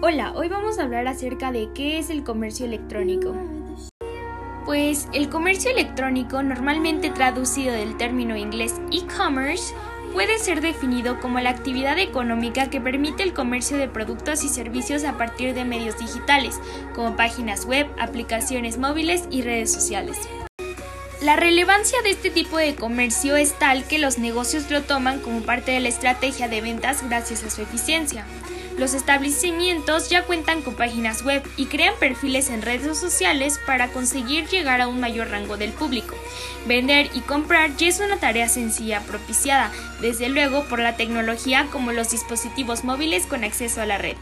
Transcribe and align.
Hola, 0.00 0.32
hoy 0.36 0.48
vamos 0.48 0.78
a 0.78 0.84
hablar 0.84 1.08
acerca 1.08 1.50
de 1.50 1.70
qué 1.74 1.98
es 1.98 2.08
el 2.08 2.22
comercio 2.22 2.66
electrónico. 2.66 3.34
Pues 4.64 5.08
el 5.12 5.28
comercio 5.28 5.72
electrónico, 5.72 6.40
normalmente 6.40 7.10
traducido 7.10 7.72
del 7.72 7.96
término 7.96 8.36
inglés 8.36 8.76
e-commerce, 8.92 9.74
puede 10.12 10.38
ser 10.38 10.60
definido 10.60 11.18
como 11.18 11.40
la 11.40 11.50
actividad 11.50 11.98
económica 11.98 12.70
que 12.70 12.80
permite 12.80 13.24
el 13.24 13.34
comercio 13.34 13.76
de 13.76 13.88
productos 13.88 14.44
y 14.44 14.48
servicios 14.48 15.02
a 15.02 15.18
partir 15.18 15.52
de 15.52 15.64
medios 15.64 15.98
digitales, 15.98 16.60
como 16.94 17.16
páginas 17.16 17.66
web, 17.66 17.88
aplicaciones 17.98 18.78
móviles 18.78 19.24
y 19.32 19.42
redes 19.42 19.72
sociales. 19.72 20.16
La 21.22 21.34
relevancia 21.34 22.00
de 22.02 22.10
este 22.10 22.30
tipo 22.30 22.56
de 22.56 22.76
comercio 22.76 23.34
es 23.34 23.58
tal 23.58 23.82
que 23.88 23.98
los 23.98 24.18
negocios 24.18 24.70
lo 24.70 24.82
toman 24.82 25.18
como 25.18 25.40
parte 25.40 25.72
de 25.72 25.80
la 25.80 25.88
estrategia 25.88 26.46
de 26.46 26.60
ventas 26.60 27.02
gracias 27.08 27.42
a 27.42 27.50
su 27.50 27.62
eficiencia. 27.62 28.24
Los 28.78 28.94
establecimientos 28.94 30.08
ya 30.08 30.22
cuentan 30.22 30.62
con 30.62 30.74
páginas 30.74 31.24
web 31.24 31.42
y 31.56 31.66
crean 31.66 31.94
perfiles 31.98 32.48
en 32.48 32.62
redes 32.62 32.96
sociales 32.96 33.58
para 33.66 33.88
conseguir 33.88 34.46
llegar 34.46 34.80
a 34.80 34.86
un 34.86 35.00
mayor 35.00 35.30
rango 35.30 35.56
del 35.56 35.72
público. 35.72 36.14
Vender 36.64 37.10
y 37.12 37.20
comprar 37.20 37.76
ya 37.76 37.88
es 37.88 37.98
una 37.98 38.18
tarea 38.18 38.48
sencilla 38.48 39.00
propiciada, 39.00 39.72
desde 40.00 40.28
luego, 40.28 40.64
por 40.68 40.78
la 40.78 40.96
tecnología 40.96 41.66
como 41.72 41.90
los 41.90 42.10
dispositivos 42.10 42.84
móviles 42.84 43.26
con 43.26 43.42
acceso 43.42 43.80
a 43.80 43.86
la 43.86 43.98
red. 43.98 44.16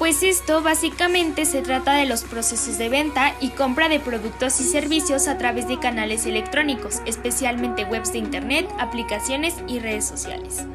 Pues 0.00 0.24
esto 0.24 0.62
básicamente 0.62 1.44
se 1.44 1.62
trata 1.62 1.94
de 1.94 2.06
los 2.06 2.24
procesos 2.24 2.78
de 2.78 2.88
venta 2.88 3.34
y 3.40 3.50
compra 3.50 3.88
de 3.88 4.00
productos 4.00 4.60
y 4.60 4.64
servicios 4.64 5.28
a 5.28 5.38
través 5.38 5.68
de 5.68 5.78
canales 5.78 6.26
electrónicos, 6.26 7.02
especialmente 7.06 7.84
webs 7.84 8.12
de 8.12 8.18
Internet, 8.18 8.68
aplicaciones 8.78 9.54
y 9.68 9.78
redes 9.78 10.04
sociales. 10.04 10.66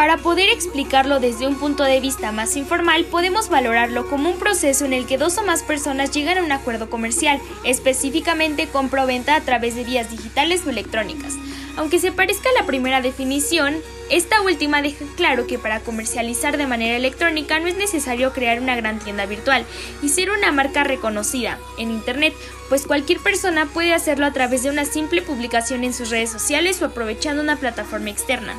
Para 0.00 0.16
poder 0.16 0.48
explicarlo 0.48 1.20
desde 1.20 1.46
un 1.46 1.56
punto 1.56 1.84
de 1.84 2.00
vista 2.00 2.32
más 2.32 2.56
informal, 2.56 3.04
podemos 3.04 3.50
valorarlo 3.50 4.08
como 4.08 4.30
un 4.30 4.38
proceso 4.38 4.86
en 4.86 4.94
el 4.94 5.04
que 5.04 5.18
dos 5.18 5.36
o 5.36 5.44
más 5.44 5.62
personas 5.62 6.10
llegan 6.10 6.38
a 6.38 6.42
un 6.42 6.52
acuerdo 6.52 6.88
comercial, 6.88 7.38
específicamente 7.64 8.66
compra-venta 8.66 9.34
a 9.34 9.42
través 9.42 9.74
de 9.74 9.84
vías 9.84 10.10
digitales 10.10 10.62
o 10.64 10.70
electrónicas. 10.70 11.34
Aunque 11.76 11.98
se 11.98 12.12
parezca 12.12 12.48
a 12.48 12.62
la 12.62 12.66
primera 12.66 13.02
definición, 13.02 13.76
esta 14.08 14.40
última 14.40 14.80
deja 14.80 15.04
claro 15.16 15.46
que 15.46 15.58
para 15.58 15.80
comercializar 15.80 16.56
de 16.56 16.66
manera 16.66 16.96
electrónica 16.96 17.60
no 17.60 17.66
es 17.66 17.76
necesario 17.76 18.32
crear 18.32 18.58
una 18.58 18.76
gran 18.76 19.00
tienda 19.00 19.26
virtual 19.26 19.66
y 20.00 20.08
ser 20.08 20.30
una 20.30 20.50
marca 20.50 20.82
reconocida 20.82 21.58
en 21.76 21.90
Internet, 21.90 22.32
pues 22.70 22.86
cualquier 22.86 23.18
persona 23.18 23.66
puede 23.66 23.92
hacerlo 23.92 24.24
a 24.24 24.32
través 24.32 24.62
de 24.62 24.70
una 24.70 24.86
simple 24.86 25.20
publicación 25.20 25.84
en 25.84 25.92
sus 25.92 26.08
redes 26.08 26.30
sociales 26.30 26.80
o 26.80 26.86
aprovechando 26.86 27.42
una 27.42 27.56
plataforma 27.56 28.08
externa. 28.08 28.56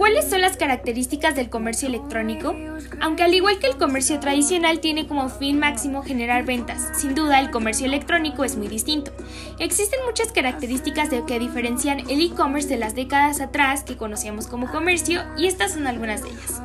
¿Cuáles 0.00 0.30
son 0.30 0.40
las 0.40 0.56
características 0.56 1.34
del 1.34 1.50
comercio 1.50 1.86
electrónico? 1.86 2.56
Aunque 3.02 3.22
al 3.22 3.34
igual 3.34 3.58
que 3.58 3.66
el 3.66 3.76
comercio 3.76 4.18
tradicional 4.18 4.80
tiene 4.80 5.06
como 5.06 5.28
fin 5.28 5.58
máximo 5.58 6.02
generar 6.02 6.46
ventas, 6.46 6.98
sin 6.98 7.14
duda 7.14 7.38
el 7.38 7.50
comercio 7.50 7.84
electrónico 7.84 8.42
es 8.42 8.56
muy 8.56 8.68
distinto. 8.68 9.12
Existen 9.58 10.00
muchas 10.06 10.32
características 10.32 11.10
de 11.10 11.26
que 11.26 11.38
diferencian 11.38 12.00
el 12.08 12.18
e-commerce 12.18 12.66
de 12.66 12.78
las 12.78 12.94
décadas 12.94 13.42
atrás 13.42 13.84
que 13.84 13.98
conocíamos 13.98 14.46
como 14.46 14.70
comercio 14.70 15.20
y 15.36 15.44
estas 15.48 15.72
son 15.72 15.86
algunas 15.86 16.22
de 16.22 16.30
ellas. 16.30 16.62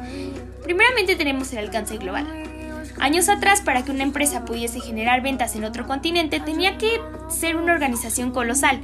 Primeramente 0.63 1.17
tenemos 1.17 1.51
el 1.51 1.59
alcance 1.59 1.97
global. 1.97 2.25
Años 2.99 3.29
atrás, 3.29 3.61
para 3.61 3.83
que 3.83 3.91
una 3.91 4.03
empresa 4.03 4.45
pudiese 4.45 4.79
generar 4.79 5.21
ventas 5.21 5.55
en 5.55 5.63
otro 5.63 5.85
continente, 5.85 6.39
tenía 6.39 6.77
que 6.77 7.01
ser 7.29 7.57
una 7.57 7.73
organización 7.73 8.31
colosal, 8.31 8.79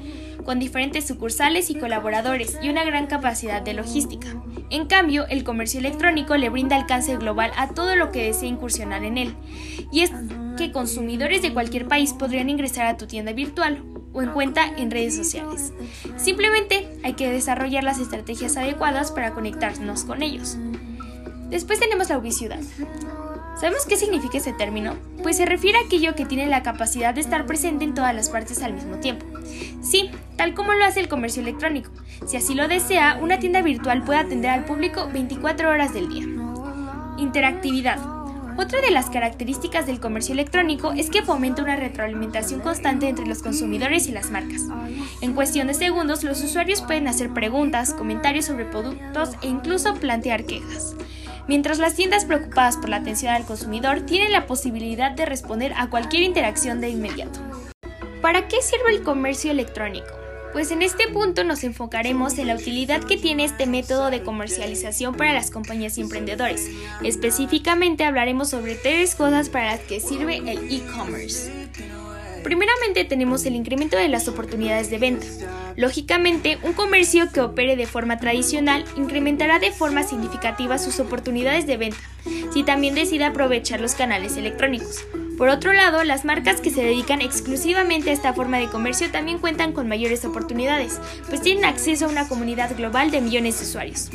con 0.46 0.60
diferentes 0.60 1.08
sucursales 1.08 1.70
y 1.70 1.76
colaboradores 1.76 2.58
y 2.62 2.70
una 2.70 2.84
gran 2.84 3.08
capacidad 3.08 3.62
de 3.62 3.74
logística. 3.74 4.28
En 4.70 4.88
cambio, 4.88 5.28
el 5.28 5.44
comercio 5.44 5.80
electrónico 5.80 6.36
le 6.36 6.50
brinda 6.50 6.76
alcance 6.76 7.16
global 7.18 7.52
a 7.58 7.70
todo 7.70 7.96
lo 7.96 8.12
que 8.12 8.26
desee 8.26 8.50
incursionar 8.50 9.04
en 9.04 9.18
él, 9.18 9.36
y 9.92 10.02
es 10.02 10.12
que 10.58 10.72
consumidores 10.72 11.42
de 11.42 11.54
cualquier 11.54 11.88
país 11.88 12.14
podrían 12.14 12.50
ingresar 12.50 12.88
a 12.88 12.98
tu 12.98 13.08
tienda 13.08 13.34
virtual 13.34 13.84
o 14.14 14.22
en 14.22 14.32
cuenta 14.32 14.66
en 14.78 14.92
redes 14.92 15.16
sociales. 15.16 15.74
Simplemente 16.18 16.88
hay 17.04 17.14
que 17.14 17.32
desarrollar 17.32 17.84
las 17.84 18.00
estrategias 18.00 18.58
adecuadas 18.58 19.12
para 19.12 19.32
conectarnos 19.32 20.04
con 20.04 20.22
ellos. 20.22 20.58
Después 21.50 21.80
tenemos 21.80 22.10
la 22.10 22.18
ubicidad. 22.18 22.60
¿Sabemos 23.62 23.86
qué 23.86 23.96
significa 23.96 24.40
ese 24.40 24.54
término? 24.54 24.96
Pues 25.22 25.38
se 25.38 25.46
refiere 25.46 25.78
a 25.78 25.82
aquello 25.84 26.16
que 26.16 26.26
tiene 26.26 26.48
la 26.48 26.64
capacidad 26.64 27.14
de 27.14 27.22
estar 27.22 27.46
presente 27.46 27.86
en 27.86 27.94
todas 27.94 28.16
las 28.16 28.28
partes 28.28 28.64
al 28.64 28.74
mismo 28.74 28.96
tiempo. 28.96 29.24
Sí, 29.84 30.10
tal 30.36 30.56
como 30.56 30.74
lo 30.74 30.84
hace 30.84 31.00
el 31.00 31.08
comercio 31.08 31.44
electrónico. 31.44 31.92
Si 32.26 32.38
así 32.38 32.56
lo 32.56 32.68
desea, 32.68 33.20
una 33.22 33.38
tienda 33.38 33.62
virtual 33.62 34.02
puede 34.02 34.18
atender 34.18 34.50
al 34.50 34.66
público 34.66 35.08
24 35.14 35.70
horas 35.70 35.94
del 35.94 36.10
día. 36.10 36.26
Interactividad. 37.20 38.00
Otra 38.58 38.82
de 38.82 38.90
las 38.90 39.12
características 39.12 39.86
del 39.86 40.00
comercio 40.00 40.34
electrónico 40.34 40.94
es 40.94 41.12
que 41.12 41.22
fomenta 41.22 41.62
una 41.62 41.76
retroalimentación 41.76 42.62
constante 42.62 43.10
entre 43.10 43.28
los 43.28 43.44
consumidores 43.44 44.08
y 44.08 44.12
las 44.12 44.32
marcas. 44.32 44.64
En 45.22 45.34
cuestión 45.34 45.68
de 45.68 45.76
segundos, 45.76 46.24
los 46.24 46.44
usuarios 46.44 46.82
pueden 46.82 47.08
hacer 47.08 47.30
preguntas, 47.30 47.94
comentarios 47.94 48.46
sobre 48.46 48.66
productos 48.66 49.36
e 49.44 49.50
incluso 49.50 49.94
plantear 49.94 50.46
quejas 50.46 50.96
mientras 51.48 51.80
las 51.80 51.96
tiendas 51.96 52.26
preocupadas 52.26 52.78
por 52.78 52.90
la 52.90 52.98
atención 52.98 53.34
al 53.34 53.46
consumidor 53.46 54.02
tienen 54.02 54.32
la 54.32 54.48
posibilidad 54.48 55.12
de 55.12 55.26
responder 55.26 55.74
a 55.78 55.90
cualquier 55.90 56.24
interacción 56.24 56.82
de 56.82 56.90
inmediato. 56.90 57.40
¿Para 58.22 58.48
qué 58.48 58.62
sirve 58.62 58.92
el 58.92 59.04
comercio 59.04 59.52
electrónico? 59.52 60.08
Pues 60.54 60.72
en 60.72 60.82
este 60.82 61.08
punto 61.08 61.46
nos 61.46 61.64
enfocaremos 61.64 62.38
en 62.38 62.48
la 62.48 62.56
utilidad 62.56 63.04
que 63.04 63.18
tiene 63.18 63.46
este 63.46 63.68
método 63.68 64.10
de 64.10 64.22
comercialización 64.22 65.16
para 65.16 65.34
las 65.34 65.50
compañías 65.50 65.98
y 65.98 66.02
emprendedores. 66.02 66.70
Específicamente 67.04 68.04
hablaremos 68.04 68.50
sobre 68.50 68.76
tres 68.76 69.16
cosas 69.16 69.50
para 69.50 69.78
las 69.78 69.80
que 69.80 70.02
sirve 70.02 70.38
el 70.38 70.72
e-commerce. 70.74 71.70
Primeramente 72.44 73.06
tenemos 73.06 73.46
el 73.46 73.56
incremento 73.56 73.98
de 73.98 74.08
las 74.08 74.28
oportunidades 74.28 74.90
de 74.90 74.98
venta. 74.98 75.26
Lógicamente, 75.76 76.58
un 76.64 76.74
comercio 76.74 77.32
que 77.32 77.42
opere 77.42 77.76
de 77.76 77.86
forma 77.86 78.18
tradicional 78.18 78.84
incrementará 78.98 79.60
de 79.60 79.72
forma 79.72 80.04
significativa 80.04 80.78
sus 80.78 81.00
oportunidades 81.00 81.68
de 81.68 81.78
venta, 81.78 81.98
si 82.52 82.64
también 82.64 82.96
decide 82.96 83.26
aprovechar 83.26 83.80
los 83.80 83.96
canales 83.96 84.38
electrónicos. 84.38 85.06
Por 85.38 85.50
otro 85.50 85.74
lado, 85.74 86.04
las 86.04 86.24
marcas 86.24 86.62
que 86.62 86.70
se 86.70 86.84
dedican 86.84 87.22
exclusivamente 87.22 88.12
a 88.12 88.14
esta 88.14 88.34
forma 88.34 88.60
de 88.60 88.68
comercio 88.68 89.10
también 89.10 89.40
cuentan 89.40 89.74
con 89.74 89.88
mayores 89.88 90.24
oportunidades, 90.24 91.00
pues 91.30 91.42
tienen 91.42 91.66
acceso 91.66 92.06
a 92.06 92.10
una 92.10 92.28
comunidad 92.28 92.76
global 92.78 93.10
de 93.10 93.22
millones 93.22 93.60
de 93.60 93.66
usuarios. 93.66 94.10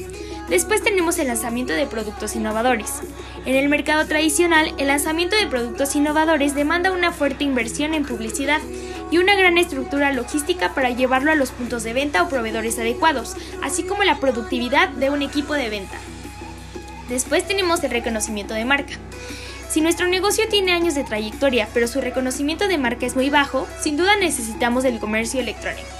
Después 0.48 0.84
tenemos 0.84 1.18
el 1.18 1.26
lanzamiento 1.26 1.72
de 1.72 1.86
productos 1.86 2.36
innovadores. 2.36 3.00
En 3.46 3.54
el 3.54 3.68
mercado 3.68 4.04
tradicional, 4.08 4.74
el 4.76 4.88
lanzamiento 4.88 5.36
de 5.36 5.46
productos 5.46 5.94
innovadores 5.94 6.56
demanda 6.56 6.90
una 6.90 7.12
fuerte 7.12 7.44
inversión 7.44 7.94
en 7.94 8.04
publicidad 8.04 8.60
y 9.12 9.18
una 9.18 9.36
gran 9.36 9.56
estructura 9.56 10.12
logística 10.12 10.74
para 10.74 10.90
llevarlo 10.90 11.30
a 11.30 11.36
los 11.36 11.52
puntos 11.52 11.84
de 11.84 11.92
venta 11.92 12.24
o 12.24 12.28
proveedores 12.28 12.76
adecuados, 12.80 13.36
así 13.62 13.84
como 13.84 14.02
la 14.02 14.18
productividad 14.18 14.88
de 14.88 15.10
un 15.10 15.22
equipo 15.22 15.54
de 15.54 15.70
venta. 15.70 15.96
Después 17.08 17.46
tenemos 17.46 17.84
el 17.84 17.92
reconocimiento 17.92 18.52
de 18.52 18.64
marca. 18.64 18.94
Si 19.70 19.80
nuestro 19.80 20.08
negocio 20.08 20.48
tiene 20.48 20.72
años 20.72 20.96
de 20.96 21.04
trayectoria, 21.04 21.68
pero 21.72 21.86
su 21.86 22.00
reconocimiento 22.00 22.66
de 22.66 22.78
marca 22.78 23.06
es 23.06 23.14
muy 23.14 23.30
bajo, 23.30 23.68
sin 23.80 23.96
duda 23.96 24.16
necesitamos 24.16 24.82
del 24.82 24.98
comercio 24.98 25.40
electrónico. 25.40 25.95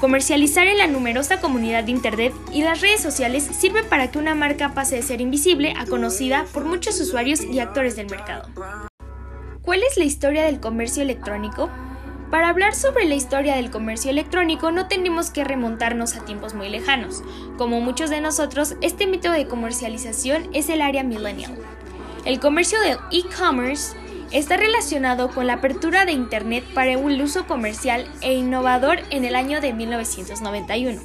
Comercializar 0.00 0.68
en 0.68 0.78
la 0.78 0.86
numerosa 0.86 1.40
comunidad 1.40 1.82
de 1.82 1.90
Internet 1.90 2.32
y 2.52 2.62
las 2.62 2.80
redes 2.80 3.00
sociales 3.00 3.42
sirve 3.42 3.82
para 3.82 4.12
que 4.12 4.18
una 4.18 4.36
marca 4.36 4.72
pase 4.72 4.94
de 4.94 5.02
ser 5.02 5.20
invisible 5.20 5.74
a 5.76 5.86
conocida 5.86 6.44
por 6.52 6.64
muchos 6.64 7.00
usuarios 7.00 7.42
y 7.42 7.58
actores 7.58 7.96
del 7.96 8.08
mercado. 8.08 8.48
¿Cuál 9.60 9.82
es 9.82 9.96
la 9.96 10.04
historia 10.04 10.44
del 10.44 10.60
comercio 10.60 11.02
electrónico? 11.02 11.68
Para 12.30 12.48
hablar 12.48 12.76
sobre 12.76 13.06
la 13.06 13.16
historia 13.16 13.56
del 13.56 13.70
comercio 13.70 14.12
electrónico 14.12 14.70
no 14.70 14.86
tenemos 14.86 15.30
que 15.30 15.42
remontarnos 15.42 16.14
a 16.14 16.24
tiempos 16.24 16.54
muy 16.54 16.68
lejanos. 16.68 17.24
Como 17.56 17.80
muchos 17.80 18.08
de 18.08 18.20
nosotros, 18.20 18.76
este 18.82 19.08
método 19.08 19.32
de 19.32 19.48
comercialización 19.48 20.48
es 20.52 20.68
el 20.68 20.80
área 20.80 21.02
millennial. 21.02 21.58
El 22.24 22.38
comercio 22.38 22.80
del 22.82 22.98
e-commerce 23.10 23.96
está 24.32 24.56
relacionado 24.56 25.30
con 25.30 25.46
la 25.46 25.54
apertura 25.54 26.04
de 26.04 26.12
Internet 26.12 26.64
para 26.74 26.98
un 26.98 27.20
uso 27.20 27.46
comercial 27.46 28.06
e 28.20 28.34
innovador 28.34 29.00
en 29.10 29.24
el 29.24 29.34
año 29.34 29.60
de 29.60 29.72
1991. 29.72 31.00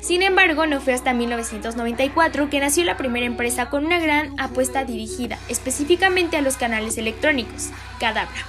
Sin 0.00 0.22
embargo, 0.22 0.66
no 0.66 0.80
fue 0.80 0.92
hasta 0.92 1.14
1994 1.14 2.50
que 2.50 2.60
nació 2.60 2.84
la 2.84 2.96
primera 2.96 3.24
empresa 3.24 3.70
con 3.70 3.86
una 3.86 3.98
gran 3.98 4.38
apuesta 4.38 4.84
dirigida 4.84 5.38
específicamente 5.48 6.36
a 6.36 6.42
los 6.42 6.56
canales 6.56 6.98
electrónicos, 6.98 7.70
Cadabra. 7.98 8.46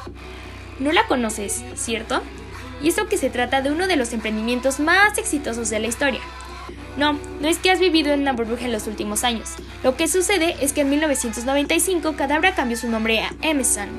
No 0.79 0.91
la 0.91 1.07
conoces, 1.07 1.63
¿cierto? 1.75 2.21
Y 2.81 2.89
eso 2.89 3.07
que 3.07 3.17
se 3.17 3.29
trata 3.29 3.61
de 3.61 3.71
uno 3.71 3.87
de 3.87 3.95
los 3.95 4.11
emprendimientos 4.11 4.81
más 4.81 5.17
exitosos 5.17 5.69
de 5.69 5.79
la 5.79 5.87
historia, 5.87 6.19
no, 6.97 7.13
no 7.41 7.47
es 7.47 7.57
que 7.57 7.71
has 7.71 7.79
vivido 7.79 8.13
en 8.13 8.21
una 8.21 8.33
burbuja 8.33 8.65
en 8.65 8.71
los 8.71 8.87
últimos 8.87 9.23
años. 9.23 9.49
Lo 9.83 9.95
que 9.95 10.07
sucede 10.07 10.55
es 10.61 10.73
que 10.73 10.81
en 10.81 10.89
1995 10.89 12.15
Cadabra 12.15 12.55
cambió 12.55 12.77
su 12.77 12.89
nombre 12.89 13.21
a 13.21 13.33
Amazon. 13.43 13.89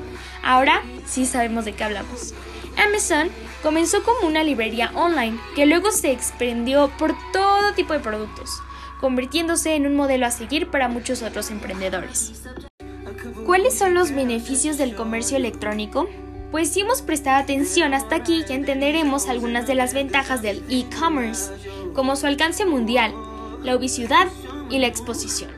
Ahora 0.43 0.81
sí 1.05 1.25
sabemos 1.25 1.65
de 1.65 1.73
qué 1.73 1.83
hablamos. 1.83 2.33
Amazon 2.77 3.29
comenzó 3.63 4.03
como 4.03 4.27
una 4.27 4.43
librería 4.43 4.91
online 4.93 5.37
que 5.55 5.65
luego 5.65 5.91
se 5.91 6.11
expandió 6.11 6.91
por 6.97 7.15
todo 7.33 7.73
tipo 7.73 7.93
de 7.93 7.99
productos, 7.99 8.49
convirtiéndose 8.99 9.75
en 9.75 9.87
un 9.87 9.95
modelo 9.95 10.25
a 10.25 10.31
seguir 10.31 10.67
para 10.69 10.87
muchos 10.87 11.21
otros 11.21 11.49
emprendedores. 11.49 12.43
¿Cuáles 13.45 13.77
son 13.77 13.93
los 13.93 14.11
beneficios 14.11 14.77
del 14.77 14.95
comercio 14.95 15.37
electrónico? 15.37 16.07
Pues 16.51 16.69
si 16.71 16.81
hemos 16.81 17.01
prestado 17.01 17.41
atención 17.41 17.93
hasta 17.93 18.15
aquí 18.15 18.45
ya 18.47 18.55
entenderemos 18.55 19.27
algunas 19.27 19.67
de 19.67 19.75
las 19.75 19.93
ventajas 19.93 20.41
del 20.41 20.63
e-commerce, 20.69 21.51
como 21.97 22.15
su 22.15 22.27
alcance 22.27 22.63
mundial, 22.63 23.11
la 23.63 23.75
ubicidad 23.75 24.27
y 24.69 24.77
la 24.77 24.85
exposición. 24.85 25.49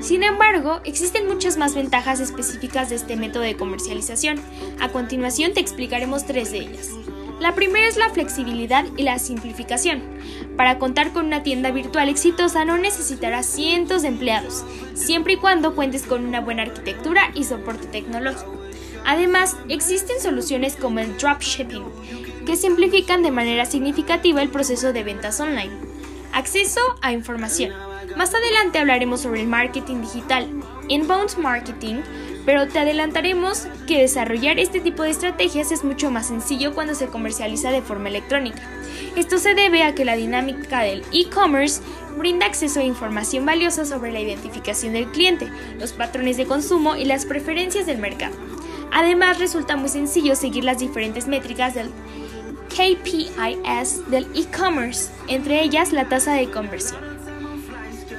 Sin 0.00 0.24
embargo, 0.24 0.80
existen 0.82 1.28
muchas 1.28 1.56
más 1.56 1.76
ventajas 1.76 2.18
específicas 2.18 2.90
de 2.90 2.96
este 2.96 3.14
método 3.14 3.44
de 3.44 3.56
comercialización. 3.56 4.40
A 4.80 4.88
continuación 4.88 5.52
te 5.54 5.60
explicaremos 5.60 6.26
tres 6.26 6.50
de 6.50 6.58
ellas. 6.58 6.90
La 7.38 7.54
primera 7.54 7.86
es 7.86 7.96
la 7.96 8.10
flexibilidad 8.10 8.84
y 8.96 9.04
la 9.04 9.20
simplificación. 9.20 10.02
Para 10.56 10.80
contar 10.80 11.12
con 11.12 11.26
una 11.26 11.44
tienda 11.44 11.70
virtual 11.70 12.08
exitosa 12.08 12.64
no 12.64 12.76
necesitarás 12.76 13.46
cientos 13.46 14.02
de 14.02 14.08
empleados, 14.08 14.64
siempre 14.94 15.34
y 15.34 15.36
cuando 15.36 15.76
cuentes 15.76 16.02
con 16.02 16.26
una 16.26 16.40
buena 16.40 16.62
arquitectura 16.62 17.30
y 17.36 17.44
soporte 17.44 17.86
tecnológico. 17.86 18.52
Además, 19.04 19.56
existen 19.68 20.20
soluciones 20.20 20.74
como 20.74 20.98
el 20.98 21.16
dropshipping, 21.18 21.84
que 22.44 22.56
simplifican 22.56 23.22
de 23.22 23.30
manera 23.30 23.66
significativa 23.66 24.42
el 24.42 24.48
proceso 24.48 24.92
de 24.92 25.04
ventas 25.04 25.40
online. 25.40 25.72
Acceso 26.32 26.80
a 27.00 27.12
información. 27.12 27.72
Más 28.16 28.34
adelante 28.34 28.78
hablaremos 28.78 29.20
sobre 29.20 29.40
el 29.40 29.46
marketing 29.46 30.00
digital, 30.02 30.48
inbound 30.88 31.36
marketing, 31.38 32.02
pero 32.44 32.66
te 32.68 32.78
adelantaremos 32.78 33.68
que 33.86 34.00
desarrollar 34.00 34.58
este 34.58 34.80
tipo 34.80 35.02
de 35.02 35.10
estrategias 35.10 35.70
es 35.70 35.84
mucho 35.84 36.10
más 36.10 36.26
sencillo 36.26 36.74
cuando 36.74 36.94
se 36.94 37.06
comercializa 37.06 37.70
de 37.70 37.82
forma 37.82 38.08
electrónica. 38.08 38.62
Esto 39.16 39.38
se 39.38 39.54
debe 39.54 39.84
a 39.84 39.94
que 39.94 40.04
la 40.04 40.16
dinámica 40.16 40.80
del 40.80 41.04
e-commerce 41.12 41.82
brinda 42.16 42.46
acceso 42.46 42.80
a 42.80 42.84
información 42.84 43.46
valiosa 43.46 43.84
sobre 43.84 44.12
la 44.12 44.20
identificación 44.20 44.94
del 44.94 45.10
cliente, 45.10 45.48
los 45.78 45.92
patrones 45.92 46.36
de 46.36 46.46
consumo 46.46 46.96
y 46.96 47.04
las 47.04 47.26
preferencias 47.26 47.86
del 47.86 47.98
mercado. 47.98 48.34
Además, 48.92 49.38
resulta 49.38 49.76
muy 49.76 49.88
sencillo 49.88 50.36
seguir 50.36 50.64
las 50.64 50.78
diferentes 50.78 51.26
métricas 51.26 51.74
del 51.74 51.90
KPIs 52.68 54.10
del 54.10 54.26
e-commerce, 54.34 55.10
entre 55.28 55.62
ellas 55.62 55.92
la 55.92 56.08
tasa 56.08 56.34
de 56.34 56.50
conversión. 56.50 57.00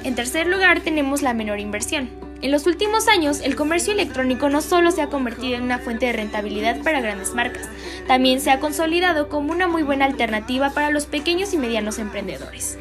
En 0.04 0.16
tercer 0.16 0.48
lugar 0.48 0.82
tenemos 0.82 1.22
la 1.22 1.34
menor 1.34 1.60
inversión. 1.60 2.10
En 2.42 2.52
los 2.52 2.66
últimos 2.66 3.08
años, 3.08 3.40
el 3.40 3.56
comercio 3.56 3.94
electrónico 3.94 4.50
no 4.50 4.62
solo 4.62 4.92
se 4.92 5.02
ha 5.02 5.08
convertido 5.08 5.56
en 5.56 5.64
una 5.64 5.80
fuente 5.80 6.08
de 6.08 6.14
rentabilidad 6.14 6.82
para 6.82 7.00
grandes 7.00 7.34
marcas, 7.34 7.70
también 8.06 8.42
se 8.42 8.52
ha 8.52 8.60
consolidado 8.60 9.30
como 9.30 9.54
una 9.54 9.68
muy 9.68 9.84
buena 9.84 10.06
alternativa 10.06 10.72
para 10.72 10.90
los 10.90 11.06
pequeños 11.06 11.54
y 11.54 11.58
medianos 11.58 12.00
emprendedores. 12.00 12.78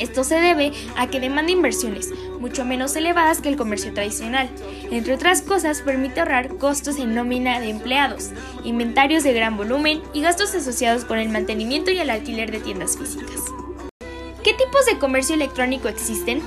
Esto 0.00 0.24
se 0.24 0.36
debe 0.36 0.72
a 0.96 1.08
que 1.08 1.20
demanda 1.20 1.52
inversiones 1.52 2.08
mucho 2.40 2.64
menos 2.64 2.96
elevadas 2.96 3.40
que 3.40 3.50
el 3.50 3.56
comercio 3.56 3.92
tradicional. 3.92 4.48
Entre 4.90 5.12
otras 5.12 5.42
cosas, 5.42 5.82
permite 5.82 6.20
ahorrar 6.20 6.56
costos 6.56 6.96
en 6.98 7.14
nómina 7.14 7.60
de 7.60 7.68
empleados, 7.68 8.30
inventarios 8.64 9.22
de 9.22 9.34
gran 9.34 9.58
volumen 9.58 10.02
y 10.14 10.22
gastos 10.22 10.54
asociados 10.54 11.04
con 11.04 11.18
el 11.18 11.28
mantenimiento 11.28 11.90
y 11.90 11.98
el 11.98 12.10
alquiler 12.10 12.50
de 12.50 12.60
tiendas 12.60 12.96
físicas. 12.96 13.44
¿Qué 14.42 14.54
tipos 14.54 14.86
de 14.86 14.98
comercio 14.98 15.34
electrónico 15.34 15.88
existen? 15.88 16.42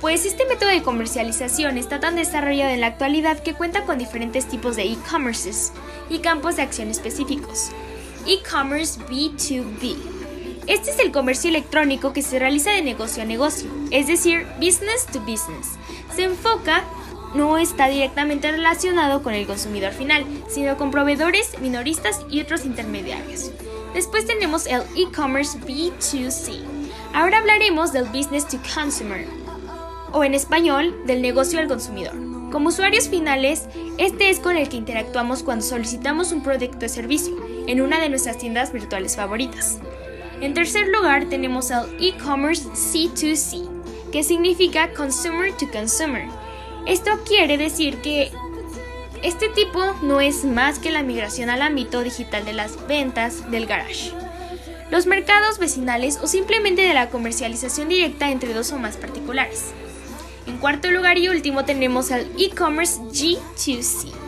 Pues 0.00 0.24
este 0.24 0.44
método 0.46 0.68
de 0.68 0.82
comercialización 0.82 1.78
está 1.78 1.98
tan 1.98 2.14
desarrollado 2.14 2.70
en 2.70 2.82
la 2.82 2.86
actualidad 2.86 3.42
que 3.42 3.54
cuenta 3.54 3.84
con 3.84 3.98
diferentes 3.98 4.46
tipos 4.46 4.76
de 4.76 4.84
e-commerces 4.84 5.72
y 6.08 6.18
campos 6.18 6.54
de 6.54 6.62
acción 6.62 6.88
específicos. 6.88 7.70
E-commerce 8.26 9.00
B2B 9.00 10.15
este 10.66 10.90
es 10.90 10.98
el 10.98 11.12
comercio 11.12 11.50
electrónico 11.50 12.12
que 12.12 12.22
se 12.22 12.38
realiza 12.38 12.70
de 12.70 12.82
negocio 12.82 13.22
a 13.22 13.26
negocio, 13.26 13.70
es 13.90 14.06
decir, 14.06 14.46
business 14.60 15.06
to 15.12 15.20
business. 15.20 15.72
Se 16.14 16.24
enfoca 16.24 16.84
no 17.34 17.58
está 17.58 17.88
directamente 17.88 18.50
relacionado 18.50 19.22
con 19.22 19.34
el 19.34 19.46
consumidor 19.46 19.92
final, 19.92 20.24
sino 20.48 20.76
con 20.76 20.90
proveedores, 20.90 21.58
minoristas 21.60 22.24
y 22.30 22.40
otros 22.40 22.64
intermediarios. 22.64 23.50
Después 23.94 24.26
tenemos 24.26 24.66
el 24.66 24.82
e-commerce 24.96 25.58
B2C. 25.60 26.60
Ahora 27.12 27.38
hablaremos 27.38 27.92
del 27.92 28.06
business 28.06 28.48
to 28.48 28.58
consumer, 28.74 29.26
o 30.12 30.24
en 30.24 30.34
español, 30.34 30.94
del 31.06 31.22
negocio 31.22 31.58
al 31.58 31.68
consumidor. 31.68 32.14
Como 32.50 32.68
usuarios 32.68 33.08
finales, 33.08 33.68
este 33.98 34.30
es 34.30 34.40
con 34.40 34.56
el 34.56 34.68
que 34.68 34.76
interactuamos 34.76 35.42
cuando 35.42 35.64
solicitamos 35.64 36.32
un 36.32 36.42
producto 36.42 36.86
o 36.86 36.88
servicio 36.88 37.36
en 37.66 37.80
una 37.80 38.00
de 38.00 38.08
nuestras 38.08 38.38
tiendas 38.38 38.72
virtuales 38.72 39.16
favoritas. 39.16 39.78
En 40.40 40.52
tercer 40.52 40.88
lugar 40.88 41.24
tenemos 41.26 41.70
el 41.70 41.86
e-commerce 41.98 42.68
C2C, 42.68 44.10
que 44.12 44.22
significa 44.22 44.92
consumer 44.92 45.50
to 45.56 45.66
consumer. 45.70 46.26
Esto 46.86 47.10
quiere 47.26 47.56
decir 47.56 48.02
que 48.02 48.30
este 49.22 49.48
tipo 49.48 49.80
no 50.02 50.20
es 50.20 50.44
más 50.44 50.78
que 50.78 50.90
la 50.90 51.02
migración 51.02 51.48
al 51.48 51.62
ámbito 51.62 52.02
digital 52.02 52.44
de 52.44 52.52
las 52.52 52.86
ventas 52.86 53.50
del 53.50 53.66
garage, 53.66 54.12
los 54.90 55.06
mercados 55.06 55.58
vecinales 55.58 56.18
o 56.22 56.26
simplemente 56.26 56.82
de 56.82 56.94
la 56.94 57.08
comercialización 57.08 57.88
directa 57.88 58.30
entre 58.30 58.52
dos 58.52 58.72
o 58.72 58.78
más 58.78 58.98
particulares. 58.98 59.72
En 60.46 60.58
cuarto 60.58 60.90
lugar 60.90 61.16
y 61.18 61.28
último 61.28 61.64
tenemos 61.64 62.10
el 62.10 62.30
e-commerce 62.38 63.00
G2C. 63.00 64.25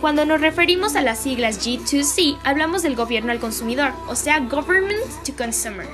Cuando 0.00 0.24
nos 0.24 0.40
referimos 0.40 0.94
a 0.94 1.02
las 1.02 1.18
siglas 1.18 1.66
G2C, 1.66 2.38
hablamos 2.44 2.82
del 2.82 2.94
gobierno 2.94 3.32
al 3.32 3.40
consumidor, 3.40 3.92
o 4.06 4.14
sea, 4.14 4.38
Government 4.38 5.02
to 5.26 5.32
Consumer. 5.36 5.88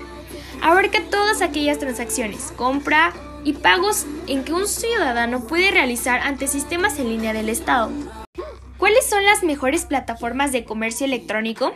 Abarca 0.60 1.02
todas 1.10 1.40
aquellas 1.40 1.78
transacciones, 1.78 2.52
compra 2.54 3.14
y 3.44 3.54
pagos 3.54 4.04
en 4.26 4.44
que 4.44 4.52
un 4.52 4.66
ciudadano 4.68 5.46
puede 5.46 5.70
realizar 5.70 6.20
ante 6.20 6.48
sistemas 6.48 6.98
en 6.98 7.08
línea 7.08 7.32
del 7.32 7.48
Estado. 7.48 7.90
¿Cuáles 8.76 9.08
son 9.08 9.24
las 9.24 9.42
mejores 9.42 9.86
plataformas 9.86 10.52
de 10.52 10.64
comercio 10.64 11.06
electrónico? 11.06 11.72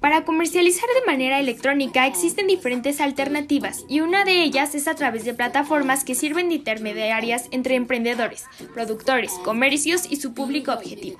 Para 0.00 0.24
comercializar 0.24 0.88
de 0.98 1.06
manera 1.06 1.38
electrónica 1.40 2.06
existen 2.06 2.46
diferentes 2.46 3.00
alternativas 3.02 3.84
y 3.86 4.00
una 4.00 4.24
de 4.24 4.42
ellas 4.42 4.74
es 4.74 4.88
a 4.88 4.94
través 4.94 5.24
de 5.24 5.34
plataformas 5.34 6.04
que 6.04 6.14
sirven 6.14 6.48
de 6.48 6.54
intermediarias 6.54 7.48
entre 7.50 7.74
emprendedores, 7.74 8.46
productores, 8.72 9.32
comercios 9.44 10.10
y 10.10 10.16
su 10.16 10.32
público 10.32 10.72
objetivo. 10.72 11.18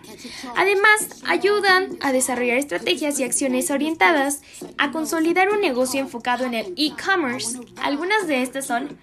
Además, 0.56 1.22
ayudan 1.26 1.98
a 2.00 2.12
desarrollar 2.12 2.56
estrategias 2.56 3.20
y 3.20 3.24
acciones 3.24 3.70
orientadas 3.70 4.40
a 4.78 4.90
consolidar 4.90 5.50
un 5.50 5.60
negocio 5.60 6.00
enfocado 6.00 6.46
en 6.46 6.54
el 6.54 6.72
e-commerce. 6.78 7.60
Algunas 7.82 8.26
de 8.26 8.42
estas 8.42 8.66
son 8.66 8.98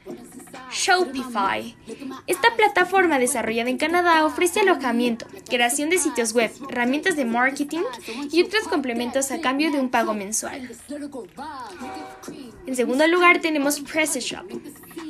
Shopify. 0.71 1.75
Esta 2.27 2.55
plataforma 2.55 3.19
desarrollada 3.19 3.69
en 3.69 3.77
Canadá 3.77 4.25
ofrece 4.25 4.61
alojamiento, 4.61 5.25
creación 5.49 5.89
de 5.89 5.97
sitios 5.97 6.33
web, 6.33 6.51
herramientas 6.69 7.15
de 7.15 7.25
marketing 7.25 7.81
y 8.31 8.43
otros 8.43 8.67
complementos 8.67 9.31
a 9.31 9.41
cambio 9.41 9.71
de 9.71 9.79
un 9.79 9.89
pago 9.89 10.13
mensual. 10.13 10.69
En 12.65 12.75
segundo 12.75 13.07
lugar 13.07 13.39
tenemos 13.39 13.79
PrestaShop. 13.79 14.45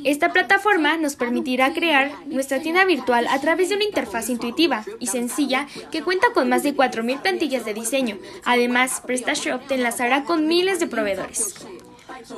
Esta 0.04 0.32
plataforma 0.32 0.96
nos 0.98 1.16
permitirá 1.16 1.74
crear 1.74 2.12
nuestra 2.28 2.62
tienda 2.62 2.86
virtual 2.86 3.28
a 3.28 3.42
través 3.42 3.70
de 3.70 3.76
una 3.76 3.84
interfaz 3.84 4.30
intuitiva 4.30 4.86
y 5.00 5.08
sencilla 5.08 5.68
que 5.92 6.04
cuenta 6.04 6.28
con 6.34 6.50
más 6.50 6.64
de 6.64 6.76
4.000 6.76 7.22
plantillas 7.22 7.66
de 7.66 7.74
diseño. 7.74 8.18
Además, 8.46 9.02
PrestaShop 9.06 9.68
te 9.68 9.76
enlazará 9.76 10.24
con 10.24 10.48
miles 10.48 10.80
de 10.80 10.88
proveedores. 10.88 11.56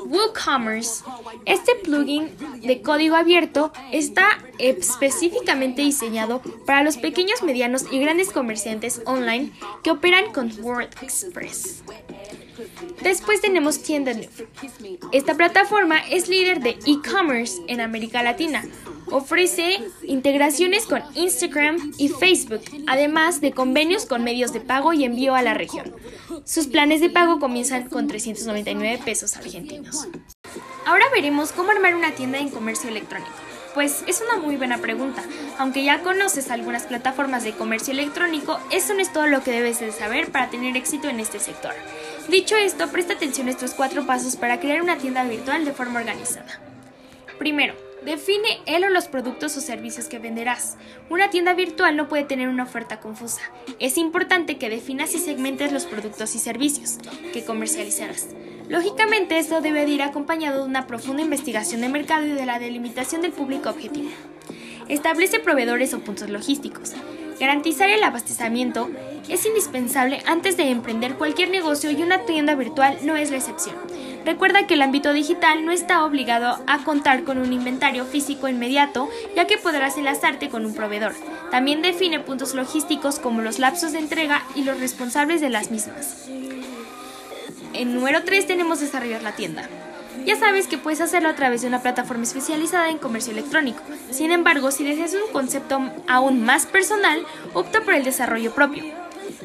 WooCommerce. 0.06 1.04
Este 1.46 1.76
plugin 1.76 2.30
de 2.62 2.82
código 2.82 3.16
abierto 3.16 3.72
está 3.92 4.28
específicamente 4.58 5.82
diseñado 5.82 6.42
para 6.66 6.84
los 6.84 6.98
pequeños, 6.98 7.44
medianos 7.44 7.86
y 7.92 8.00
grandes 8.00 8.30
comerciantes 8.32 9.02
online 9.06 9.52
que 9.84 9.92
operan 9.92 10.32
con 10.32 10.52
WordPress. 10.62 11.84
Después 13.02 13.42
tenemos 13.42 13.82
TiendaNoob. 13.82 14.30
Esta 15.12 15.36
plataforma 15.36 16.00
es 16.10 16.28
líder 16.28 16.60
de 16.60 16.78
e-commerce 16.86 17.62
en 17.68 17.82
América 17.82 18.22
Latina. 18.24 18.64
Ofrece 19.12 19.80
integraciones 20.04 20.86
con 20.86 21.02
Instagram 21.16 21.94
y 21.98 22.10
Facebook, 22.10 22.62
además 22.88 23.42
de 23.42 23.54
convenios 23.54 24.06
con 24.06 24.24
medios 24.24 24.54
de 24.54 24.60
pago 24.60 24.94
y 24.94 25.04
envío 25.04 25.34
a 25.34 25.42
la 25.42 25.54
región. 25.54 25.96
Sus 26.46 26.68
planes 26.68 27.02
de 27.02 27.10
pago 27.10 27.40
comienzan 27.40 27.90
con 27.90 28.08
399 28.08 29.02
pesos 29.04 29.36
argentinos. 29.38 30.08
Ahora 30.86 31.06
veremos 31.14 31.52
cómo 31.52 31.72
armar 31.72 31.96
una 31.96 32.12
tienda 32.12 32.40
en 32.40 32.50
comercio 32.50 32.90
electrónico. 32.90 33.32
Pues 33.74 34.04
es 34.08 34.22
una 34.22 34.42
muy 34.42 34.58
buena 34.58 34.80
pregunta. 34.80 35.24
Aunque 35.58 35.84
ya 35.84 36.02
conoces 36.02 36.50
algunas 36.50 36.84
plataformas 36.84 37.44
de 37.44 37.54
comercio 37.54 37.94
electrónico, 37.94 38.60
eso 38.72 38.94
no 38.94 39.00
es 39.00 39.14
todo 39.14 39.28
lo 39.28 39.44
que 39.44 39.52
debes 39.52 39.80
de 39.80 39.92
saber 39.92 40.32
para 40.32 40.50
tener 40.50 40.76
éxito 40.76 41.08
en 41.08 41.20
este 41.20 41.40
sector. 41.40 41.74
Dicho 42.28 42.56
esto, 42.58 42.90
presta 42.90 43.14
atención 43.14 43.48
a 43.48 43.52
estos 43.52 43.74
cuatro 43.74 44.06
pasos 44.06 44.36
para 44.36 44.60
crear 44.60 44.82
una 44.82 44.98
tienda 44.98 45.24
virtual 45.24 45.66
de 45.66 45.74
forma 45.74 46.00
organizada. 46.00 46.60
Primero, 47.38 47.76
Define 48.06 48.62
él 48.66 48.86
o 48.86 48.90
los 48.90 49.08
productos 49.08 49.58
o 49.58 49.62
servicios 49.62 50.08
que 50.08 50.20
venderás. 50.20 50.78
Una 51.10 51.30
tienda 51.30 51.54
virtual 51.54 51.98
no 51.98 52.08
puede 52.08 52.24
tener 52.24 52.48
una 52.48 52.64
oferta 52.64 53.00
confusa. 53.02 53.42
Es 53.80 53.98
importante 53.98 54.58
que 54.58 54.70
definas 54.70 55.14
y 55.16 55.20
segmentes 55.20 55.74
los 55.74 55.86
productos 55.86 56.34
y 56.34 56.40
servicios 56.40 56.98
que 57.34 57.44
comercializarás. 57.44 58.28
Lógicamente, 58.70 59.38
esto 59.38 59.60
debe 59.60 59.86
ir 59.86 60.02
acompañado 60.02 60.64
de 60.64 60.70
una 60.70 60.88
profunda 60.88 61.24
investigación 61.24 61.82
de 61.82 61.90
mercado 61.90 62.26
y 62.26 62.32
de 62.32 62.46
la 62.46 62.60
delimitación 62.60 63.22
del 63.22 63.32
público 63.32 63.70
objetivo. 63.70 64.10
Establece 64.88 65.40
proveedores 65.40 65.94
o 65.94 66.00
puntos 66.00 66.30
logísticos. 66.30 66.94
Garantizar 67.40 67.90
el 67.90 68.04
abastecimiento 68.04 68.90
es 69.30 69.46
indispensable 69.46 70.22
antes 70.26 70.58
de 70.58 70.70
emprender 70.70 71.16
cualquier 71.16 71.50
negocio 71.50 71.92
y 71.92 72.02
una 72.02 72.26
tienda 72.26 72.56
virtual 72.56 72.98
no 73.04 73.16
es 73.16 73.32
la 73.32 73.38
excepción. 73.38 73.76
Recuerda 74.30 74.68
que 74.68 74.76
el 74.76 74.84
ámbito 74.84 75.12
digital 75.12 75.66
no 75.66 75.72
está 75.72 76.06
obligado 76.06 76.60
a 76.68 76.84
contar 76.84 77.24
con 77.24 77.40
un 77.40 77.52
inventario 77.52 78.06
físico 78.06 78.48
inmediato, 78.48 79.10
ya 79.36 79.48
que 79.48 79.58
podrás 79.58 79.98
enlazarte 79.98 80.50
con 80.50 80.68
un 80.68 80.76
proveedor. 80.76 81.16
También 81.50 81.82
define 81.82 82.20
puntos 82.20 82.54
logísticos 82.54 83.18
como 83.18 83.42
los 83.42 83.58
lapsos 83.58 83.92
de 83.92 83.98
entrega 83.98 84.44
y 84.54 84.66
los 84.66 84.80
responsables 84.80 85.42
de 85.42 85.50
las 85.50 85.72
mismas. 85.72 86.28
En 87.74 87.96
número 87.96 88.24
3 88.24 88.46
tenemos 88.46 88.80
desarrollar 88.80 89.24
la 89.24 89.32
tienda. 89.32 89.68
Ya 90.28 90.36
sabes 90.36 90.68
que 90.68 90.78
puedes 90.78 91.02
hacerlo 91.02 91.30
a 91.30 91.36
través 91.36 91.64
de 91.64 91.68
una 91.68 91.82
plataforma 91.82 92.22
especializada 92.22 92.92
en 92.92 93.00
comercio 93.00 93.32
electrónico. 93.32 93.82
Sin 94.12 94.32
embargo, 94.32 94.70
si 94.70 94.84
deseas 94.84 95.16
un 95.16 95.34
concepto 95.34 95.82
aún 96.08 96.44
más 96.44 96.68
personal, 96.68 97.26
opta 97.56 97.82
por 97.82 97.96
el 97.96 98.04
desarrollo 98.04 98.54
propio, 98.54 98.84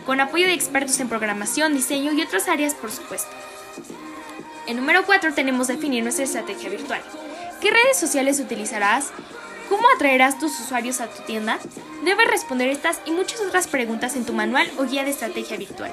con 0.05 0.21
apoyo 0.21 0.47
de 0.47 0.53
expertos 0.53 1.01
en 1.01 1.09
programación, 1.09 1.73
diseño 1.73 2.13
y 2.13 2.21
otras 2.21 2.49
áreas, 2.49 2.75
por 2.75 2.91
supuesto. 2.91 3.35
En 4.67 4.77
número 4.77 5.05
4 5.05 5.35
tenemos 5.35 5.69
definir 5.69 6.03
nuestra 6.03 6.25
estrategia 6.25 6.71
virtual. 6.71 7.03
¿Qué 7.61 7.71
redes 7.71 7.99
sociales 7.99 8.41
utilizarás? 8.41 9.11
¿Cómo 9.69 9.83
atraerás 9.95 10.39
tus 10.39 10.59
usuarios 10.61 11.01
a 11.01 11.09
tu 11.09 11.23
tienda? 11.25 11.59
Debes 12.03 12.29
responder 12.29 12.69
estas 12.69 13.01
y 13.05 13.11
muchas 13.11 13.41
otras 13.41 13.67
preguntas 13.67 14.17
en 14.17 14.25
tu 14.25 14.33
manual 14.33 14.71
o 14.79 14.85
guía 14.85 15.05
de 15.05 15.11
estrategia 15.11 15.59
virtual. 15.59 15.93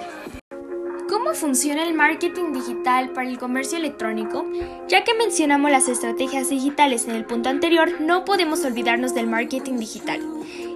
¿Cómo 1.10 1.34
funciona 1.34 1.84
el 1.84 1.94
marketing 1.94 2.54
digital 2.54 3.10
para 3.10 3.28
el 3.28 3.38
comercio 3.38 3.78
electrónico? 3.78 4.46
Ya 4.88 5.04
que 5.04 5.14
mencionamos 5.14 5.70
las 5.70 5.90
estrategias 5.90 6.50
digitales 6.50 7.06
en 7.06 7.12
el 7.12 7.26
punto 7.26 7.50
anterior, 7.50 8.00
no 8.00 8.24
podemos 8.24 8.64
olvidarnos 8.64 9.14
del 9.14 9.28
marketing 9.28 9.78
digital. 9.78 10.22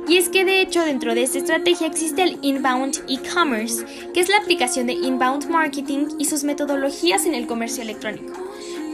Y 0.08 0.18
es 0.18 0.30
que 0.30 0.46
de 0.46 0.62
hecho 0.62 0.84
dentro 0.84 1.16
de 1.16 1.24
esta 1.24 1.40
estrategia 1.40 1.88
existe 1.88 2.22
el 2.22 2.38
Inbound 2.42 3.04
E-Commerce, 3.10 3.86
que 4.14 4.20
es 4.20 4.30
la 4.30 4.38
aplicación 4.38 4.86
de 4.88 4.94
Inbound 4.94 5.50
Marketing 5.50 6.08
y 6.20 6.26
sus 6.26 6.44
metodologías 6.44 7.26
en 7.26 7.34
el 7.34 7.48
comercio 7.48 7.82
electrónico. 7.82 8.34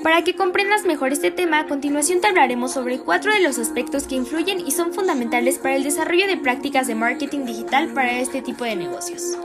Para 0.04 0.24
que 0.24 0.36
comprendas 0.36 0.84
mejor 0.84 1.12
este 1.12 1.30
tema, 1.30 1.60
a 1.60 1.68
continuación 1.68 2.22
te 2.22 2.28
hablaremos 2.28 2.72
sobre 2.72 2.98
cuatro 2.98 3.32
de 3.32 3.42
los 3.42 3.60
aspectos 3.60 4.08
que 4.08 4.16
influyen 4.16 4.66
y 4.66 4.72
son 4.72 4.94
fundamentales 4.94 5.60
para 5.60 5.76
el 5.76 5.84
desarrollo 5.84 6.26
de 6.28 6.38
prácticas 6.38 6.88
de 6.88 6.96
marketing 6.96 7.46
digital 7.46 7.90
para 7.90 8.20
este 8.20 8.42
tipo 8.42 8.64
de 8.64 8.76
negocios. 8.76 9.38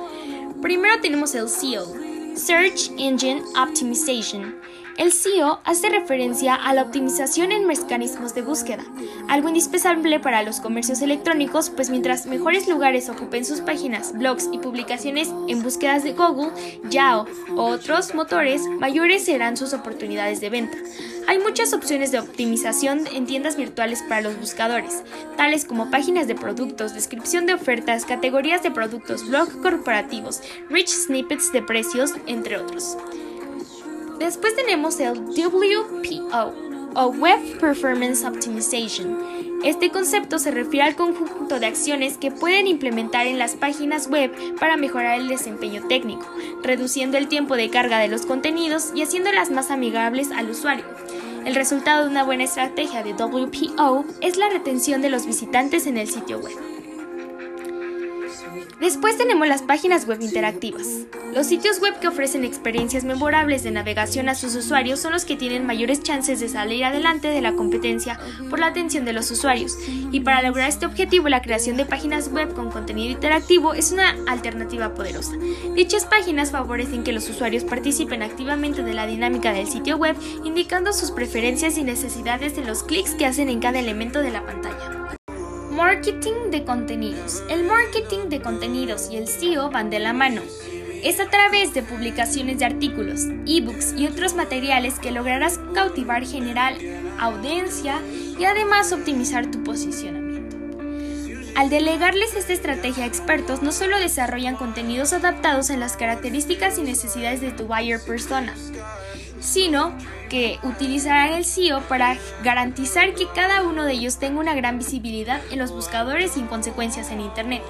Primero 0.63 1.01
tenemos 1.03 1.35
el 1.35 1.49
SEO, 1.49 1.85
Search 2.35 2.91
Engine 2.97 3.43
Optimization. 3.61 4.57
El 4.97 5.13
SEO 5.13 5.61
hace 5.65 5.91
referencia 5.91 6.55
a 6.55 6.73
la 6.73 6.81
optimización 6.81 7.53
en 7.53 7.67
mecanismos 7.67 8.35
de 8.35 8.41
búsqueda, 8.41 8.83
algo 9.29 9.49
indispensable 9.49 10.21
para 10.21 10.43
los 10.43 10.61
comercios 10.61 11.03
electrónicos, 11.03 11.69
pues 11.69 11.91
mientras 11.91 12.25
mejores 12.25 12.67
lugares 12.67 13.11
ocupen 13.11 13.45
sus 13.45 13.61
páginas, 13.61 14.15
blogs 14.15 14.49
y 14.53 14.59
publicaciones 14.59 15.29
en 15.49 15.63
búsquedas 15.63 16.03
de 16.03 16.15
Google, 16.15 16.51
Yahoo 16.89 17.27
o 17.57 17.65
otros 17.65 18.15
motores, 18.15 18.63
mayores 18.81 19.27
serán 19.27 19.59
sus 19.59 19.75
oportunidades 19.75 20.41
de 20.41 20.49
venta. 20.49 20.79
Hay 21.29 21.41
muchas 21.41 21.75
opciones 21.75 22.11
de 22.11 22.21
optimización 22.21 23.07
en 23.13 23.27
tiendas 23.27 23.57
virtuales 23.57 24.03
para 24.03 24.23
los 24.23 24.41
buscadores, 24.41 25.03
tales 25.37 25.67
como 25.67 25.91
páginas 25.91 26.27
de 26.27 26.37
productos, 26.37 26.95
descripción 26.95 27.45
de 27.45 27.53
ofertas, 27.53 28.07
categorías 28.07 28.63
de 28.63 28.71
productos, 28.71 29.29
blogs 29.29 29.57
corporativos, 29.57 30.41
rich 30.71 30.89
snippets 30.89 31.53
de 31.53 31.61
precios, 31.61 32.13
entre 32.27 32.57
otros. 32.57 32.97
Después 34.19 34.57
tenemos 34.57 34.99
el 34.99 35.21
WPO 35.21 36.55
o 36.95 37.07
Web 37.09 37.59
Performance 37.61 38.25
Optimization. 38.25 39.19
Este 39.63 39.91
concepto 39.91 40.39
se 40.39 40.51
refiere 40.51 40.87
al 40.87 40.97
conjunto 40.97 41.61
de 41.61 41.67
acciones 41.67 42.17
que 42.17 42.31
pueden 42.31 42.67
implementar 42.67 43.27
en 43.27 43.39
las 43.39 43.57
páginas 43.57 44.09
web 44.09 44.33
para 44.59 44.79
mejorar 44.79 45.21
el 45.21 45.29
desempeño 45.29 45.87
técnico, 45.87 46.27
reduciendo 46.63 47.19
el 47.19 47.29
tiempo 47.29 47.57
de 47.57 47.69
carga 47.69 47.99
de 47.99 48.09
los 48.09 48.25
contenidos 48.25 48.93
y 48.95 49.03
haciéndolas 49.03 49.51
más 49.51 49.71
amigables 49.71 50.31
al 50.31 50.49
usuario. 50.49 50.85
El 51.45 51.55
resultado 51.55 52.05
de 52.05 52.11
una 52.11 52.25
buena 52.25 52.45
estrategia 52.45 53.03
de 53.03 53.13
WPO 53.13 54.05
es 54.23 54.37
la 54.37 54.49
retención 54.49 55.03
de 55.03 55.11
los 55.11 55.27
visitantes 55.27 55.87
en 55.87 55.99
el 55.99 56.09
sitio 56.09 56.39
web. 56.39 56.76
Después 58.81 59.17
tenemos 59.17 59.49
las 59.49 59.63
páginas 59.63 60.07
web 60.07 60.21
interactivas. 60.21 60.87
Los 61.35 61.47
sitios 61.47 61.81
web 61.81 61.99
que 61.99 62.09
ofrecen 62.09 62.45
experiencias 62.45 63.05
memorables 63.05 63.63
de 63.63 63.71
navegación 63.71 64.29
a 64.29 64.35
sus 64.35 64.55
usuarios 64.55 65.01
son 65.01 65.15
los 65.15 65.25
que 65.25 65.35
tienen 65.35 65.65
mayores 65.65 66.03
chances 66.03 66.41
de 66.41 66.51
salir 66.51 66.85
adelante 66.85 67.29
de 67.29 67.41
la 67.41 67.55
competencia 67.55 68.21
por 68.51 68.59
la 68.59 68.67
atención 68.67 69.07
de 69.07 69.15
los 69.15 69.31
usuarios. 69.31 69.79
Y 70.13 70.21
para 70.21 70.43
lograr 70.43 70.69
este 70.69 70.85
objetivo, 70.85 71.31
la 71.31 71.41
creación 71.41 71.79
de 71.79 71.87
páginas 71.87 72.31
web 72.31 72.53
con 72.53 72.71
contenido 72.71 73.13
interactivo 73.13 73.73
es 73.73 73.93
una 73.93 74.15
alternativa 74.27 74.93
poderosa. 74.93 75.33
Dichas 75.75 76.05
páginas 76.05 76.51
favorecen 76.51 77.03
que 77.03 77.13
los 77.13 77.31
usuarios 77.31 77.65
participen 77.65 78.23
activamente 78.23 78.83
de 78.83 78.93
la 78.93 79.07
dinámica 79.07 79.53
del 79.53 79.67
sitio 79.67 79.97
web, 79.97 80.17
indicando 80.45 80.93
sus 80.93 81.13
preferencias 81.13 81.79
y 81.79 81.83
necesidades 81.83 82.55
de 82.57 82.65
los 82.65 82.83
clics 82.83 83.15
que 83.15 83.25
hacen 83.25 83.49
en 83.49 83.61
cada 83.61 83.79
elemento 83.79 84.21
de 84.21 84.33
la 84.33 84.45
pantalla. 84.45 85.07
Marketing 85.77 86.51
de 86.51 86.65
contenidos. 86.65 87.43
El 87.51 87.65
marketing 87.65 88.31
de 88.31 88.41
contenidos 88.41 89.11
y 89.11 89.17
el 89.19 89.29
SEO 89.29 89.71
van 89.71 89.91
de 89.91 89.99
la 89.99 90.15
mano. 90.15 90.41
Es 91.05 91.21
a 91.21 91.29
través 91.29 91.75
de 91.75 91.83
publicaciones 91.83 92.59
de 92.59 92.65
artículos, 92.65 93.27
ebooks 93.47 93.93
y 93.95 94.07
otros 94.07 94.35
materiales 94.35 94.99
que 94.99 95.13
lograrás 95.13 95.61
cautivar 95.75 96.25
general 96.25 96.79
audiencia 97.21 98.01
y 98.39 98.47
además 98.47 98.91
optimizar 98.91 99.51
tu 99.51 99.63
posicionamiento. 99.65 100.57
Al 101.57 101.69
delegarles 101.69 102.35
esta 102.35 102.55
estrategia 102.55 103.05
a 103.05 103.07
expertos, 103.07 103.61
no 103.61 103.71
solo 103.71 103.99
desarrollan 103.99 104.57
contenidos 104.57 105.13
adaptados 105.13 105.69
en 105.69 105.81
las 105.81 105.99
características 105.99 106.79
y 106.79 106.83
necesidades 106.85 107.43
de 107.43 107.53
tu 107.53 107.67
buyer 107.67 108.01
persona, 108.03 108.55
sino 109.41 109.93
que 110.29 110.59
utilizarán 110.63 111.35
el 111.35 111.45
SEO 111.45 111.81
para 111.83 112.17
garantizar 112.43 113.15
que 113.15 113.27
cada 113.35 113.63
uno 113.63 113.85
de 113.85 113.93
ellos 113.93 114.19
tenga 114.19 114.41
una 114.41 114.55
gran 114.55 114.79
visibilidad 114.79 115.41
en 115.51 115.59
los 115.59 115.73
buscadores 115.73 116.33
sin 116.33 116.47
consecuencias 116.47 117.11
en 117.11 117.21
Internet. 117.21 117.63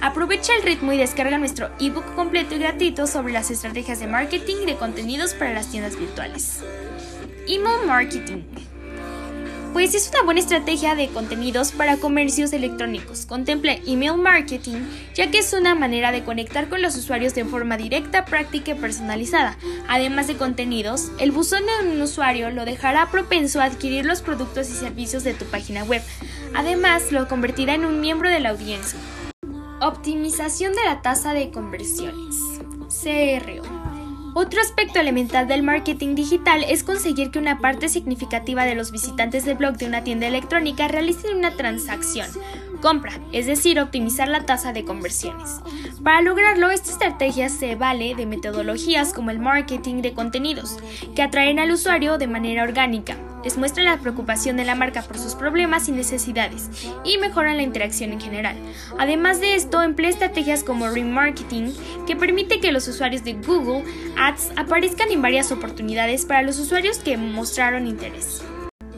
Aprovecha 0.00 0.52
el 0.56 0.62
ritmo 0.64 0.92
y 0.92 0.98
descarga 0.98 1.38
nuestro 1.38 1.70
ebook 1.80 2.14
completo 2.14 2.54
y 2.54 2.58
gratuito 2.58 3.06
sobre 3.06 3.32
las 3.32 3.50
estrategias 3.50 4.00
de 4.00 4.06
marketing 4.06 4.66
de 4.66 4.76
contenidos 4.76 5.34
para 5.34 5.54
las 5.54 5.70
tiendas 5.70 5.98
virtuales. 5.98 6.60
Email 7.46 7.86
Marketing 7.86 8.42
pues 9.74 9.92
es 9.96 10.08
una 10.08 10.22
buena 10.22 10.38
estrategia 10.38 10.94
de 10.94 11.08
contenidos 11.08 11.72
para 11.72 11.96
comercios 11.96 12.52
electrónicos. 12.52 13.26
Contempla 13.26 13.74
email 13.88 14.16
marketing, 14.16 14.76
ya 15.16 15.32
que 15.32 15.38
es 15.38 15.52
una 15.52 15.74
manera 15.74 16.12
de 16.12 16.22
conectar 16.22 16.68
con 16.68 16.80
los 16.80 16.94
usuarios 16.96 17.34
de 17.34 17.44
forma 17.44 17.76
directa, 17.76 18.24
práctica 18.24 18.70
y 18.70 18.74
personalizada. 18.74 19.58
Además 19.88 20.28
de 20.28 20.36
contenidos, 20.36 21.10
el 21.18 21.32
buzón 21.32 21.64
de 21.66 21.88
un 21.88 22.00
usuario 22.00 22.50
lo 22.50 22.64
dejará 22.64 23.10
propenso 23.10 23.60
a 23.60 23.64
adquirir 23.64 24.06
los 24.06 24.22
productos 24.22 24.70
y 24.70 24.74
servicios 24.74 25.24
de 25.24 25.34
tu 25.34 25.44
página 25.46 25.82
web. 25.82 26.02
Además, 26.54 27.10
lo 27.10 27.26
convertirá 27.26 27.74
en 27.74 27.84
un 27.84 28.00
miembro 28.00 28.30
de 28.30 28.38
la 28.38 28.50
audiencia. 28.50 29.00
Optimización 29.80 30.72
de 30.72 30.84
la 30.84 31.02
tasa 31.02 31.34
de 31.34 31.50
conversiones. 31.50 32.36
CRO. 33.02 33.73
Otro 34.36 34.60
aspecto 34.60 34.98
elemental 34.98 35.46
del 35.46 35.62
marketing 35.62 36.16
digital 36.16 36.64
es 36.68 36.82
conseguir 36.82 37.30
que 37.30 37.38
una 37.38 37.60
parte 37.60 37.88
significativa 37.88 38.64
de 38.64 38.74
los 38.74 38.90
visitantes 38.90 39.44
del 39.44 39.56
blog 39.56 39.76
de 39.76 39.86
una 39.86 40.02
tienda 40.02 40.26
electrónica 40.26 40.88
realicen 40.88 41.36
una 41.36 41.52
transacción, 41.52 42.26
compra, 42.80 43.12
es 43.30 43.46
decir, 43.46 43.78
optimizar 43.78 44.26
la 44.26 44.44
tasa 44.44 44.72
de 44.72 44.84
conversiones. 44.84 45.60
Para 46.02 46.20
lograrlo, 46.20 46.70
esta 46.70 46.90
estrategia 46.90 47.48
se 47.48 47.76
vale 47.76 48.16
de 48.16 48.26
metodologías 48.26 49.12
como 49.12 49.30
el 49.30 49.38
marketing 49.38 50.02
de 50.02 50.14
contenidos, 50.14 50.78
que 51.14 51.22
atraen 51.22 51.60
al 51.60 51.70
usuario 51.70 52.18
de 52.18 52.26
manera 52.26 52.64
orgánica, 52.64 53.16
les 53.44 53.56
muestran 53.56 53.86
la 53.86 53.98
preocupación 53.98 54.56
de 54.56 54.64
la 54.64 54.74
marca 54.74 55.02
por 55.02 55.18
sus 55.18 55.34
problemas 55.34 55.88
y 55.88 55.92
necesidades 55.92 56.70
y 57.04 57.18
mejoran 57.18 57.56
la 57.56 57.62
interacción 57.62 58.12
en 58.12 58.20
general. 58.20 58.56
Además 58.98 59.40
de 59.40 59.54
esto, 59.54 59.82
emplea 59.82 60.10
estrategias 60.10 60.64
como 60.64 60.88
remarketing 60.88 61.74
que 62.06 62.16
permite 62.16 62.60
que 62.60 62.72
los 62.72 62.88
usuarios 62.88 63.24
de 63.24 63.34
Google 63.34 63.84
Ads 64.16 64.52
aparezcan 64.56 65.10
en 65.10 65.22
varias 65.22 65.52
oportunidades 65.52 66.24
para 66.24 66.42
los 66.42 66.58
usuarios 66.58 66.98
que 66.98 67.16
mostraron 67.16 67.86
interés. 67.86 68.42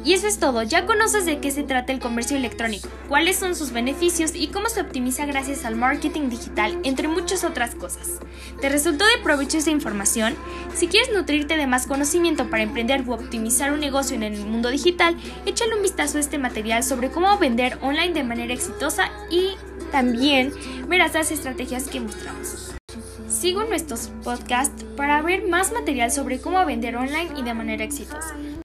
Y 0.07 0.13
eso 0.13 0.29
es 0.29 0.39
todo, 0.39 0.63
ya 0.63 0.87
conoces 0.87 1.27
de 1.27 1.41
qué 1.41 1.51
se 1.51 1.65
trata 1.65 1.93
el 1.93 1.99
comercio 1.99 2.37
electrónico, 2.37 2.89
cuáles 3.09 3.39
son 3.39 3.57
sus 3.57 3.73
beneficios 3.73 4.37
y 4.37 4.47
cómo 4.47 4.69
se 4.69 4.81
optimiza 4.81 5.27
gracias 5.27 5.65
al 5.65 5.75
marketing 5.75 6.29
digital, 6.29 6.79
entre 6.85 7.09
muchas 7.09 7.43
otras 7.43 7.75
cosas. 7.75 8.21
¿Te 8.61 8.69
resultó 8.69 9.05
de 9.05 9.21
provecho 9.25 9.59
esta 9.59 9.73
información? 9.73 10.37
Si 10.77 10.87
quieres 10.87 11.13
nutrirte 11.13 11.57
de 11.57 11.67
más 11.67 11.89
conocimiento 11.89 12.49
para 12.49 12.63
emprender 12.63 13.03
o 13.09 13.15
optimizar 13.15 13.73
un 13.73 13.81
negocio 13.81 14.15
en 14.15 14.23
el 14.23 14.39
mundo 14.47 14.69
digital, 14.69 15.17
échale 15.45 15.75
un 15.75 15.83
vistazo 15.83 16.19
a 16.19 16.21
este 16.21 16.39
material 16.39 16.85
sobre 16.85 17.11
cómo 17.11 17.37
vender 17.39 17.77
online 17.83 18.13
de 18.13 18.23
manera 18.23 18.55
exitosa 18.55 19.11
y 19.29 19.57
también 19.91 20.53
verás 20.87 21.15
las 21.15 21.33
estrategias 21.33 21.89
que 21.89 21.99
mostramos. 21.99 22.77
Sigo 23.29 23.65
nuestros 23.65 24.13
podcasts 24.23 24.85
para 24.97 25.21
ver 25.21 25.49
más 25.49 25.73
material 25.73 26.13
sobre 26.13 26.41
cómo 26.41 26.65
vender 26.65 26.95
online 26.95 27.31
y 27.37 27.43
de 27.43 27.55
manera 27.55 27.83
exitosa. 27.83 28.37